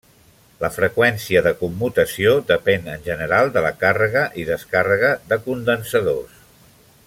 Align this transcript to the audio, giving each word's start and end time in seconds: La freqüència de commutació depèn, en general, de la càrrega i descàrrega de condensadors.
La 0.61 0.69
freqüència 0.75 1.43
de 1.47 1.51
commutació 1.59 2.33
depèn, 2.53 2.89
en 2.95 3.05
general, 3.09 3.53
de 3.59 3.63
la 3.67 3.73
càrrega 3.85 4.27
i 4.45 4.47
descàrrega 4.51 5.13
de 5.33 5.41
condensadors. 5.49 6.45